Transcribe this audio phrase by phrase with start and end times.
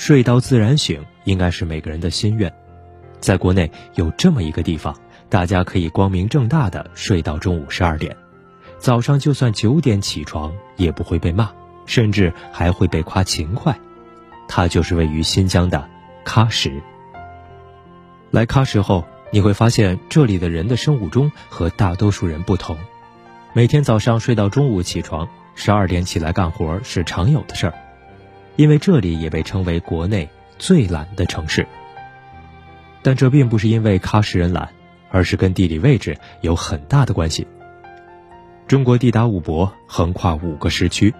[0.00, 2.50] 睡到自然醒应该是每个人的心愿。
[3.20, 8.16] 在国内有这么一个地方，大家可以光明正大的睡到中午十二点，
[8.78, 11.52] 早上就算九点起床也不会被骂，
[11.84, 13.78] 甚至还会被夸勤快。
[14.48, 15.86] 它就是位于新疆的
[16.24, 16.80] 喀什。
[18.30, 22.74] 来喀什后，你会发现这里的人的生物钟和大多数人不同，
[23.52, 27.74] 每天早上睡到中午起床，十二点起来干活是常有的事儿。
[28.56, 30.28] 因为这里也被称为国内
[30.58, 31.66] 最懒的城市，
[33.02, 34.68] 但这并不是因为喀什人懒，
[35.10, 37.46] 而是跟地理位置有很大的关系。
[38.66, 41.12] 中国地大物博，横跨五个时区，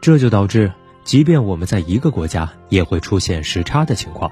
[0.00, 0.72] 这就导致，
[1.04, 4.30] 即便我们在一个国家，也会出现时差的情况。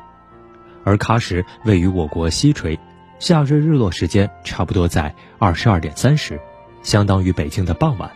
[0.85, 2.79] 而喀什位于我国西陲，
[3.19, 6.41] 夏日日落时间差不多在二十二点三十，
[6.83, 8.11] 相当于北京的傍晚。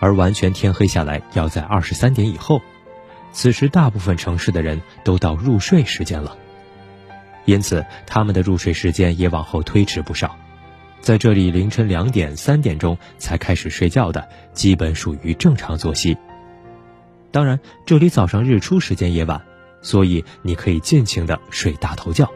[0.00, 2.60] 而完全天黑下来要在二十三点以后，
[3.32, 6.36] 此时大部分城市的人都到入睡时间了，
[7.44, 10.36] 因此他们的入睡时间也往后推迟不少。
[11.00, 16.16] 在这里，凌晨两点、三点钟才开始睡觉的，基本属于正常作息。
[17.30, 19.40] 当然，这里早上日出时间也晚，
[19.80, 22.28] 所以你可以尽情的睡大头觉。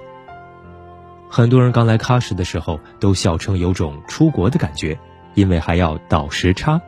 [1.28, 4.98] 很多人刚来喀什的时候都笑称有种出国的感觉，
[5.34, 6.80] 因为还要倒时差。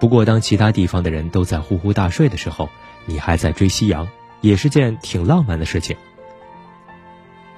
[0.00, 2.70] 不过，当其他地方的人都在呼呼大睡的时候，
[3.04, 4.08] 你还在追夕阳，
[4.40, 5.94] 也是件挺浪漫的事情。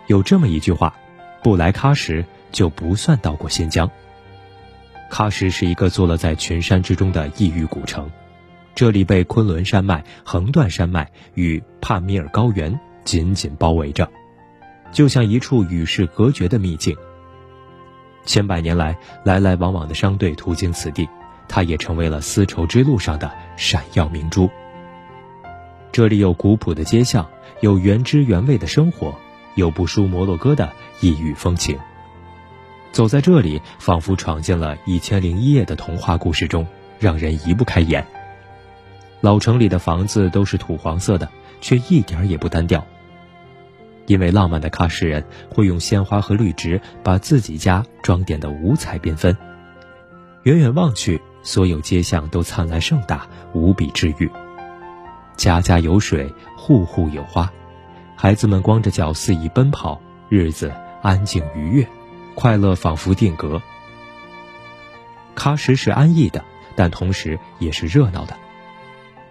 [0.09, 0.93] 有这么一句话
[1.41, 3.89] ：“不来喀什就不算到过新疆。”
[5.09, 8.11] 喀什是一个坐落在群山之中的异域古城，
[8.75, 14.11] 这里被昆仑山脉、横断山脉与帕米尔高原紧紧包围着，
[14.91, 16.97] 就像一处与世隔绝的秘境。
[18.25, 21.09] 千百年来，来来往往的商队途经此地。
[21.55, 24.48] 它也成为了丝绸之路上的闪耀明珠。
[25.92, 27.28] 这里有古朴的街巷，
[27.61, 29.14] 有原汁原味的生活，
[29.55, 31.78] 有不输摩洛哥的异域风情。
[32.91, 36.67] 走在这里，仿佛闯进了一千零一夜的童话故事中，
[36.98, 38.02] 让人移不开眼。
[39.20, 41.29] 老城里的房子都是土黄色的，
[41.61, 42.83] 却一点也不单调。
[44.07, 49.36] 因为浪漫的喀什人会用鲜花和绿植把自己家装点得五彩缤纷，
[50.45, 51.20] 远远望去。
[51.42, 54.30] 所有街巷都灿烂盛大，无比治愈。
[55.36, 57.51] 家家有水，户户有花，
[58.14, 61.86] 孩子们光着脚肆意奔跑，日子安静愉悦，
[62.35, 63.61] 快乐仿佛定格。
[65.35, 66.45] 喀什是安逸的，
[66.77, 68.36] 但同时也是热闹的。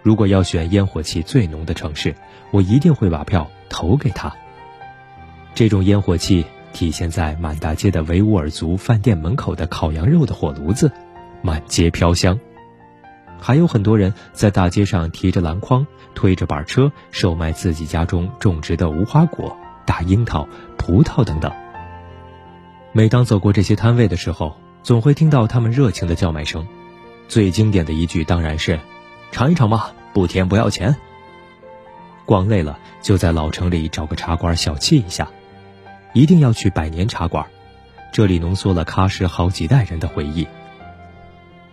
[0.02, 2.14] 如果要选烟火气最浓的城市，
[2.50, 4.34] 我一定会把票投给他。
[5.54, 10.90] 这种烟火气体现在满大街的维吾尔族饭店门口的烤羊肉的火炉子。
[11.42, 12.38] 满街飘香，
[13.40, 20.48] 还有很多人在大街上提着篮筐、推着板车，售卖自己家中种植的无花果、大樱桃、
[20.78, 21.52] 葡萄等等。
[22.92, 26.66] 每当走过这些摊位的时候，总会听到他们热情的叫卖声。
[27.26, 28.78] 最经典的一句当然是
[29.32, 30.94] ：“尝一尝吧，不甜不要钱。”
[32.26, 35.28] 逛累了，就在老城里找个茶馆小憩一下，
[36.12, 37.46] 一定要去百年茶馆，
[38.12, 40.46] 这里浓缩了喀什好几代人的回忆。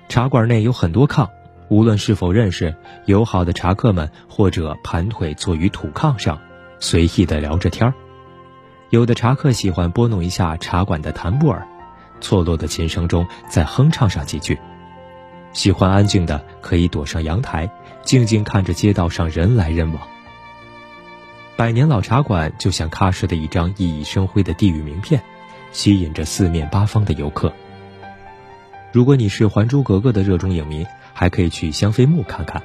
[0.09, 1.29] 茶馆内有很多炕，
[1.67, 2.75] 无论是否认识，
[3.05, 6.41] 友好的茶客们或者盘腿坐于土炕上，
[6.79, 7.93] 随意的聊着天儿。
[8.89, 11.67] 有的茶客喜欢拨弄一下茶馆的檀布尔，
[12.21, 14.59] 错落的琴声中再哼唱上几句。
[15.53, 17.69] 喜欢安静的，可以躲上阳台，
[18.01, 20.01] 静静看着街道上人来人往。
[21.55, 25.21] 百年老茶馆就像喀什的一张熠熠生辉的地域名片，
[25.71, 27.53] 吸引着四面八方的游客。
[28.91, 32.61] 如果你是《还珠格格》的热衷影迷，还可以去香妃墓看看。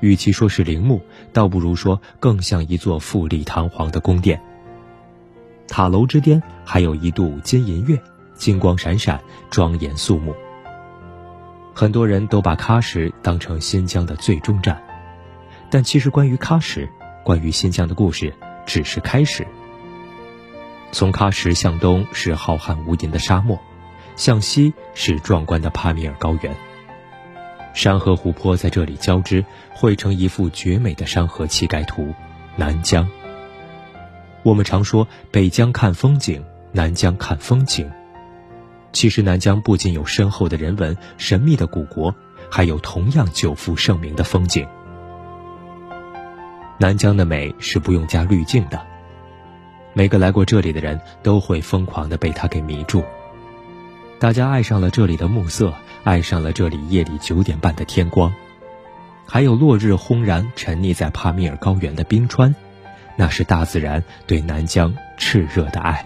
[0.00, 4.40] 与其说是陵墓，倒不如说更像一座富丽堂皇的宫殿。
[5.66, 7.98] 塔楼之巅还有一度金银月，
[8.34, 9.20] 金光闪闪，
[9.50, 10.34] 庄严肃穆。
[11.74, 14.82] 很多人都把喀什当成新疆的最终站，
[15.70, 16.88] 但其实关于喀什，
[17.24, 18.34] 关于新疆的故事
[18.66, 19.46] 只是开始。
[20.92, 23.58] 从喀什向东是浩瀚无垠的沙漠。
[24.18, 26.52] 向西是壮观的帕米尔高原，
[27.72, 32.12] 山河湖泊在这里交织，绘成一幅绝美的山河气概图。
[32.56, 33.08] 南疆。
[34.42, 37.88] 我们常说北疆看风景，南疆看风情。
[38.90, 42.12] 其实南疆不仅有深厚的人文、神秘的古国，
[42.50, 44.66] 还有同样久负盛名的风景。
[46.76, 48.84] 南疆的美是不用加滤镜的，
[49.92, 53.04] 每个来过这里的人都会疯狂地被它给迷住。
[54.20, 55.72] 大家爱上了这里的暮色，
[56.02, 58.32] 爱上了这里夜里九点半的天光。
[59.24, 62.52] 还有落日轰然沉溺在帕米尔高原的冰川，
[63.14, 66.04] 那是大自然对南疆炽热的爱。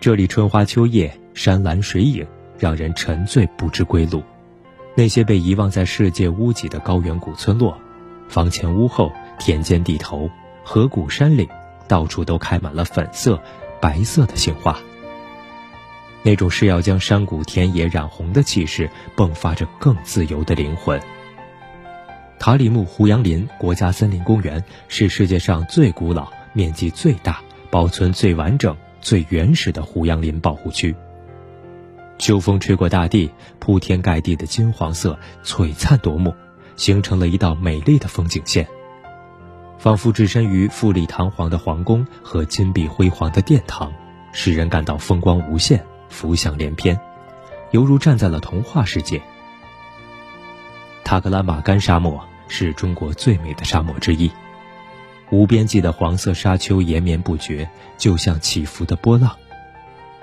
[0.00, 2.26] 这里春花秋叶，山岚水影，
[2.58, 4.22] 让人沉醉不知归路。
[4.94, 7.76] 那些被遗忘在世界屋脊的高原古村落，
[8.30, 10.30] 房前屋后，田间地头，
[10.64, 11.46] 河谷山岭，
[11.86, 13.38] 到处都开满了粉色、
[13.78, 14.78] 白色的杏花。
[16.26, 21.00] 那种是要将山谷田野染红的气势，迸发着更自由的灵魂。
[22.36, 27.38] 塔里木胡杨林国家森林公园是世界上最古老、面积最大、
[27.70, 30.92] 保存最完整、最原始的胡杨林保护区。
[32.18, 33.30] 秋风吹过大地，
[33.60, 36.34] 铺天盖地的金黄色璀璨夺目，
[36.74, 38.66] 形成了一道美丽的风景线，
[39.78, 43.92] 仿佛置身于富丽堂皇的皇宫和金碧辉煌的殿堂，
[44.32, 46.98] 使人感到风光无限，浮想联翩，
[47.70, 49.20] 犹如站在了童话世界。
[51.04, 54.30] 塔克拉玛干沙漠是中国最美的沙漠之一，
[55.30, 59.36] 无边际的黄色沙丘延绵不绝，就像起伏的波浪。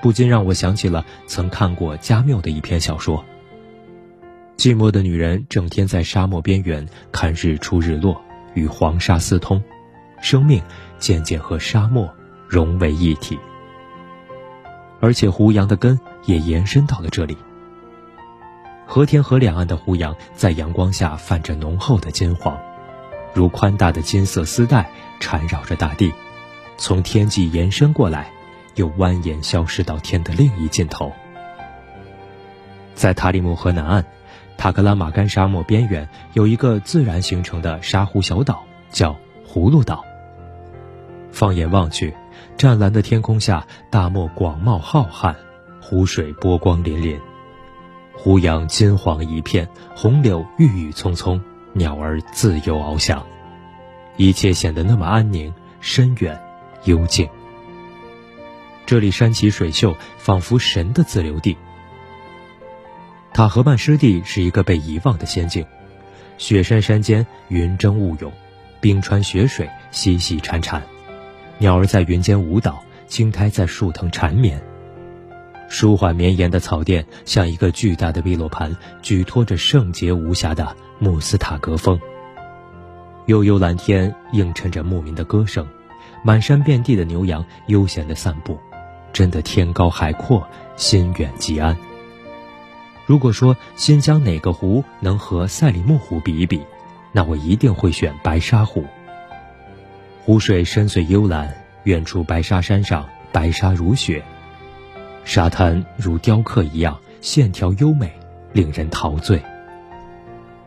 [0.02, 3.24] 不禁让我想起了曾看过加缪的一篇小说。
[4.58, 8.22] 寂寞的女人整天在沙漠边缘看日出日落，
[8.54, 9.64] 与黄沙私通，
[10.22, 10.62] 生命
[11.00, 12.14] 渐渐和沙漠
[12.48, 13.40] 融为一体。
[15.04, 17.38] 而且胡杨的根也延伸到了这里。
[18.86, 22.58] 和田河两岸的胡杨在阳光下泛着浓厚的金黄，
[23.34, 24.90] 如宽大的金色丝带
[25.20, 26.14] 缠绕着大地，
[26.78, 28.32] 从天际延伸过来。
[28.76, 31.12] 又蜿蜒消失到天的另一尽头。
[32.96, 34.04] 在塔里木河南岸，
[34.58, 39.16] 塔克拉玛干沙漠边缘有一个自然形成的沙湖小岛，叫
[39.48, 40.04] 葫芦岛。
[41.32, 42.16] 放眼望去，
[42.58, 45.36] 湛蓝的天空下，大漠广袤浩瀚，
[45.82, 47.20] 湖水波光粼粼，
[48.14, 51.42] 湖洋金黄一片，红柳郁郁葱葱，
[51.74, 53.26] 鸟儿自由翱翔，
[54.18, 56.42] 一切显得那么安宁、深远、
[56.86, 57.28] 幽静。
[58.86, 61.58] 这里山奇水秀，仿佛神的自留地。
[63.34, 65.66] 塔河畔湿地是一个被遗忘的仙境，
[66.38, 68.32] 雪山山间云蒸雾涌，
[68.80, 70.82] 冰川雪水细细潺潺，
[71.60, 74.62] 鸟儿在云间舞蹈，青苔在树藤缠绵。
[75.70, 82.00] 舒缓绵延的草甸像一个巨大的碧落盘，举托着圣洁无瑕的穆斯塔格峰。
[83.28, 85.66] 悠悠蓝天映衬着牧民的歌声，
[86.24, 88.60] 满山遍地的牛羊悠闲地散步。
[89.14, 90.46] 真的天高海阔，
[90.76, 91.78] 心远即安。
[93.06, 96.62] 如果说新疆哪个湖能和赛里木湖比一比，
[97.12, 98.86] 那我一定会选白沙湖。
[100.26, 101.54] 湖水深邃幽蓝，
[101.84, 104.24] 远处白沙山上白沙如雪，
[105.26, 108.10] 沙滩如雕刻一样，线条优美，
[108.54, 109.44] 令人陶醉。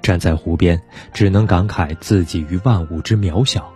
[0.03, 0.79] 站在湖边，
[1.15, 3.73] 只能感慨自己于万物之渺小。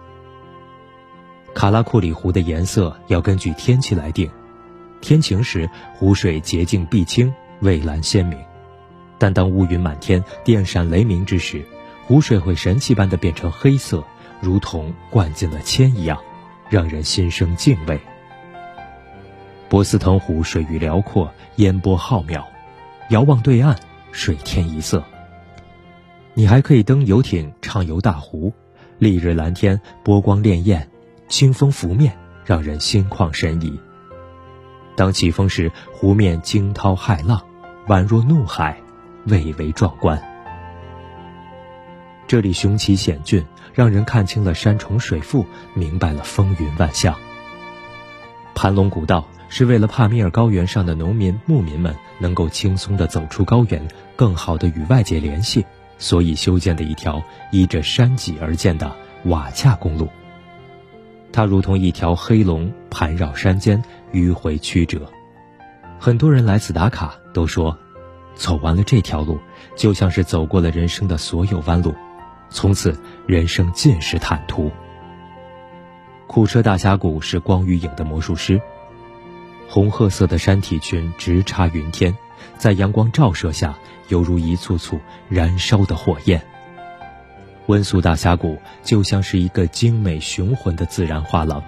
[1.55, 4.31] 卡拉库里湖的颜色要根据天气来定。
[5.01, 8.39] 天晴时，湖水洁净碧清，蔚蓝鲜明；
[9.19, 11.65] 但当乌云满天、电闪雷鸣之时，
[12.07, 14.05] 湖水会神奇般的变成黑色，
[14.41, 16.19] 如同灌进了铅一样，
[16.69, 18.01] 让人心生敬畏。
[19.69, 22.45] 博斯腾湖水域辽阔，烟波浩渺，
[23.11, 23.77] 遥望对岸，
[24.13, 25.05] 水天一色。
[26.35, 28.53] 你还可以登游艇畅游大湖，
[28.99, 30.87] 丽日蓝天，波光潋滟，
[31.29, 33.79] 清风拂面，让人心旷神怡。
[34.97, 37.41] 当起风时，湖面惊涛骇浪，
[37.87, 38.77] 宛若怒海，
[39.27, 40.21] 蔚为壮观。
[42.31, 43.45] 这里雄奇险峻，
[43.75, 45.45] 让人看清了山重水复，
[45.75, 47.13] 明白了风云万象。
[48.55, 53.85] 盘龙古道是为了帕米尔高原上的农民牧民们能够轻松地走出高原，
[54.15, 55.67] 更好地与外界联系，
[55.99, 57.21] 所以修建的一条
[57.51, 58.95] 依着山脊而建的
[59.25, 60.09] 瓦恰公路。
[61.33, 63.83] 它如同一条黑龙盘绕山间，
[64.13, 65.11] 迂回曲折。
[65.99, 67.77] 很多人来此打卡，都说，
[68.37, 69.37] 走完了这条路，
[69.75, 71.93] 就像是走过了人生的所有弯路，
[72.51, 74.71] 从此人生尽是坦途。
[76.27, 78.61] 库车大峡谷是光与影的魔术师，
[79.69, 82.17] 红褐色的山体群直插云天，
[82.59, 83.77] 在阳光照射下，
[84.09, 86.41] 犹如一簇簇燃烧的火焰。
[87.67, 91.63] 温宿大峡谷就像是一个精美雄浑的自然画廊，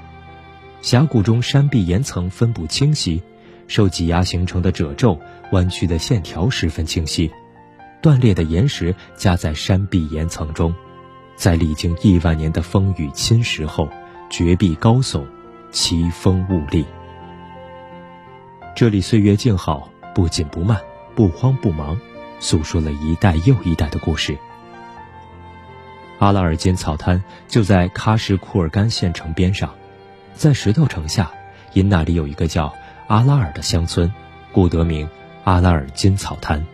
[0.80, 3.22] 峡谷中山壁岩层分布清晰，
[3.68, 5.18] 受挤压形成的褶皱、
[5.52, 7.30] 弯曲的线条十分清晰，
[8.02, 10.74] 断裂的岩石夹在山壁岩层中，
[11.36, 13.88] 在历经亿万年的风雨侵蚀后，
[14.28, 15.24] 绝壁高耸，
[15.70, 16.84] 奇峰兀立。
[18.74, 20.80] 这里岁月静好，不紧不慢，
[21.14, 21.96] 不慌不忙，
[22.40, 24.36] 诉说了一代又一代的故事。
[26.18, 29.72] 阿拉尔金草滩就在喀什库尔干县城边上，
[30.34, 31.30] 在石头城下，
[31.72, 32.74] 因那里有一个叫
[33.06, 34.12] 阿拉尔的乡村，
[34.50, 35.08] 故得名
[35.44, 36.64] 阿拉尔金草滩。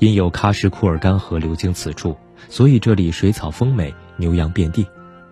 [0.00, 2.16] 因有喀什库尔干河流经此处，
[2.48, 4.86] 所以这里水草丰美，牛羊遍地，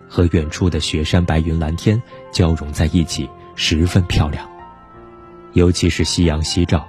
[0.07, 2.01] 和远处的雪山白云蓝天
[2.31, 4.49] 交融在一起，十分漂亮。
[5.51, 6.87] 尤其是夕阳西照，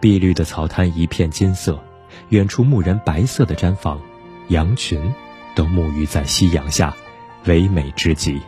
[0.00, 1.82] 碧绿的草滩一片金色，
[2.28, 4.00] 远处牧人白色的毡房，
[4.48, 5.00] 羊群
[5.54, 6.94] 都沐浴在夕阳下，
[7.46, 8.40] 唯美至极。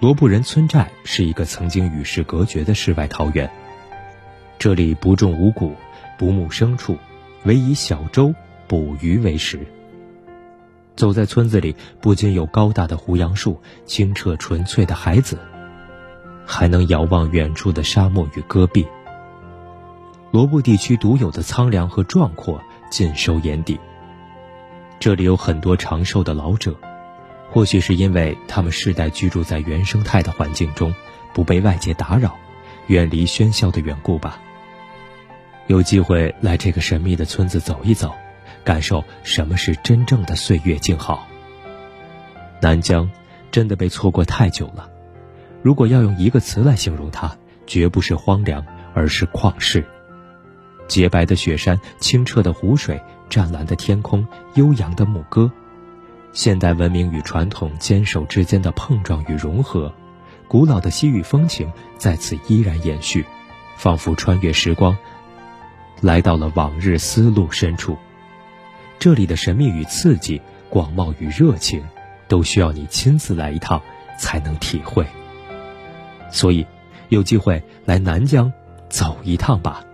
[0.00, 3.50] 罗布人村寨是一个曾经与世隔绝的世外桃源，
[4.58, 5.74] 这里不种五谷。
[6.22, 6.96] 不牧牲畜，
[7.42, 8.32] 唯以小舟
[8.68, 9.58] 捕鱼为食。
[10.94, 15.36] 走在村子里，不仅有高大的胡杨树、清澈纯粹的海子，
[16.46, 18.86] 还能遥望远处的沙漠与戈壁。
[20.30, 23.80] 罗布地区独有的苍凉和壮阔尽收眼底。
[25.00, 26.76] 这里有很多长寿的老者，
[27.50, 30.94] 或许是因为他们世代居住在原生态的环境中，
[31.34, 32.36] 不被外界打扰，
[32.86, 34.38] 远离喧嚣的缘故吧。
[35.68, 38.12] 有机会来这个神秘的村子走一走，
[38.64, 41.26] 感受什么是真正的岁月静好。
[42.60, 43.08] 南疆
[43.50, 44.88] 真的被错过太久了，
[45.62, 48.64] 如果要用一个词来形容它，绝不是荒凉，
[48.94, 49.84] 而是旷世。
[50.88, 53.00] 洁白的雪山，清澈的湖水，
[53.30, 55.50] 湛蓝的天空，悠扬的牧歌，
[56.32, 59.92] 现代文明与传统坚守之间的碰撞与融合，
[60.48, 63.24] 古老的西域风情在此依然延续，
[63.76, 64.96] 仿佛穿越时光。
[66.02, 67.96] 来到了往日丝路深处，
[68.98, 71.82] 这里的神秘与刺激、广袤与热情，
[72.26, 73.80] 都需要你亲自来一趟
[74.18, 75.06] 才能体会。
[76.28, 76.66] 所以，
[77.08, 78.52] 有机会来南疆
[78.88, 79.84] 走一趟吧。